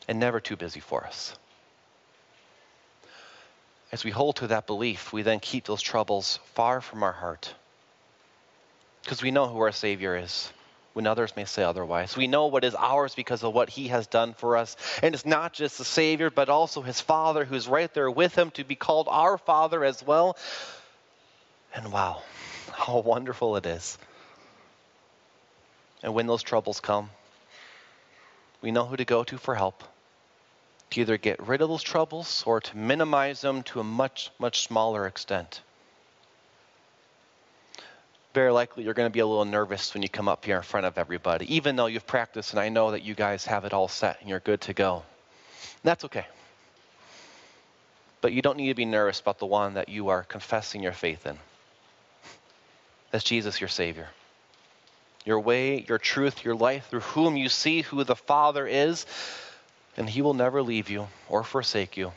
and 0.09 0.19
never 0.19 0.41
too 0.41 0.57
busy 0.57 0.81
for 0.81 1.05
us. 1.07 1.35
As 3.93 4.05
we 4.05 4.11
hold 4.11 4.37
to 4.37 4.49
that 4.49 4.67
belief, 4.67 5.13
we 5.13 5.23
then 5.23 5.39
keep 5.39 5.67
those 5.67 5.83
troubles 5.83 6.41
far 6.55 6.81
from 6.81 7.03
our 7.03 7.13
heart 7.13 7.55
because 9.03 9.23
we 9.23 9.31
know 9.31 9.47
who 9.47 9.59
our 9.61 9.73
Savior 9.73 10.17
is 10.17 10.53
when 10.93 11.07
others 11.07 11.35
may 11.37 11.45
say 11.45 11.63
otherwise. 11.63 12.17
We 12.17 12.27
know 12.27 12.47
what 12.47 12.65
is 12.65 12.75
ours 12.75 13.15
because 13.15 13.43
of 13.43 13.55
what 13.55 13.71
He 13.71 13.89
has 13.89 14.07
done 14.07 14.35
for 14.35 14.57
us. 14.57 14.77
And 15.03 15.15
it's 15.15 15.27
not 15.27 15.53
just 15.53 15.79
the 15.79 15.85
Savior, 15.85 16.31
but 16.31 16.49
also 16.49 16.83
His 16.83 17.01
Father 17.01 17.45
who's 17.45 17.67
right 17.67 17.93
there 17.95 18.11
with 18.11 18.35
Him 18.37 18.51
to 18.53 18.65
be 18.65 18.75
called 18.75 19.09
our 19.11 19.39
Father 19.39 19.85
as 19.85 20.03
well. 20.03 20.37
And 21.75 21.93
wow, 21.93 22.23
how 22.73 23.01
wonderful 23.01 23.57
it 23.57 23.67
is 23.67 23.99
and 26.03 26.15
when 26.15 26.27
those 26.27 26.43
troubles 26.43 26.81
come, 26.81 27.11
we 28.61 28.71
know 28.71 28.85
who 28.85 28.97
to 28.97 29.05
go 29.05 29.25
to 29.25 29.39
for 29.39 29.55
help 29.55 29.85
to 30.91 31.01
either 31.01 31.17
get 31.17 31.47
rid 31.47 31.63
of 31.63 31.69
those 31.69 31.83
troubles 31.83 32.43
or 32.45 32.61
to 32.61 32.77
minimize 32.77 33.41
them 33.41 33.63
to 33.63 33.81
a 33.81 33.85
much, 33.85 34.31
much 34.39 34.67
smaller 34.67 35.07
extent. 35.07 35.63
Very 38.35 38.51
likely 38.51 38.85
you're 38.85 38.95
going 38.95 39.09
to 39.09 39.13
be 39.13 39.21
a 39.21 39.27
little 39.27 39.45
nervous 39.45 39.93
when 39.93 40.03
you 40.03 40.09
come 40.09 40.29
up 40.29 40.45
here 40.45 40.57
in 40.57 40.63
front 40.63 40.87
of 40.87 40.97
everybody, 40.97 41.55
even 41.55 41.77
though 41.77 41.87
you've 41.87 42.07
practiced 42.07 42.53
and 42.53 42.61
I 42.61 42.71
know 42.71 42.93
that 42.93 43.03
you 43.03 43.15
guys 43.15 43.45
have 43.47 43.65
it 43.65 43.73
all 43.73 43.89
set 43.89 44.21
and 44.21 44.29
you're 44.31 44.41
good 44.41 44.63
to 44.63 44.73
go. 44.73 44.97
And 44.97 45.83
that's 45.85 46.05
okay. 46.07 46.27
But 48.21 48.33
you 48.33 48.41
don't 48.41 48.57
need 48.57 48.69
to 48.69 48.75
be 48.75 48.85
nervous 48.85 49.21
about 49.21 49.39
the 49.39 49.47
one 49.47 49.75
that 49.75 49.89
you 49.89 50.09
are 50.09 50.23
confessing 50.23 50.83
your 50.83 50.93
faith 50.93 51.27
in. 51.27 51.37
That's 53.11 53.25
Jesus, 53.25 53.61
your 53.61 53.69
Savior 53.69 54.09
your 55.25 55.41
way, 55.41 55.85
your 55.89 55.99
truth, 55.99 56.45
your 56.45 56.55
life, 56.55 56.87
through 56.89 57.01
whom 57.01 57.37
you 57.37 57.49
see 57.49 57.83
who 57.83 58.05
the 58.05 58.17
Father 58.17 58.67
is, 58.67 59.07
and 59.97 60.09
He 60.09 60.23
will 60.23 60.35
never 60.35 60.63
leave 60.63 60.91
you 60.91 61.09
or 61.29 61.45
forsake 61.45 61.97
you. 61.97 62.13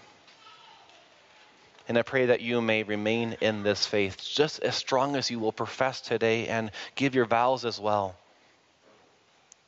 And 1.87 1.97
I 1.97 2.01
pray 2.01 2.27
that 2.27 2.41
you 2.41 2.61
may 2.61 2.83
remain 2.83 3.37
in 3.41 3.63
this 3.63 3.85
faith 3.85 4.23
just 4.23 4.59
as 4.61 4.75
strong 4.75 5.15
as 5.15 5.29
you 5.29 5.39
will 5.39 5.51
profess 5.51 6.01
today 6.01 6.47
and 6.47 6.71
give 6.95 7.13
your 7.13 7.25
vows 7.25 7.63
as 7.63 7.79
well, 7.79 8.15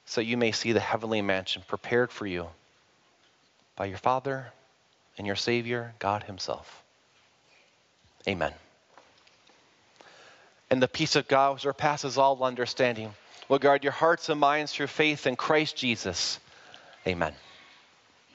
so 0.06 0.21
you 0.21 0.38
may 0.38 0.51
see 0.51 0.71
the 0.71 0.80
heavenly 0.80 1.21
mansion 1.21 1.63
prepared 1.67 2.12
for 2.12 2.25
you 2.25 2.47
by 3.75 3.86
your 3.86 3.99
Father 3.99 4.47
and 5.17 5.27
your 5.27 5.36
Savior, 5.36 5.93
God 5.99 6.23
Himself. 6.23 6.84
Amen. 8.27 8.53
And 10.69 10.82
the 10.82 10.88
peace 10.88 11.15
of 11.15 11.27
God, 11.27 11.53
which 11.53 11.63
surpasses 11.63 12.17
all 12.17 12.43
understanding, 12.43 13.13
will 13.47 13.60
guard 13.60 13.84
your 13.84 13.93
hearts 13.93 14.30
and 14.30 14.39
minds 14.39 14.73
through 14.73 14.88
faith 14.88 15.27
in 15.27 15.36
Christ 15.36 15.77
Jesus. 15.77 16.39
Amen. 17.06 17.34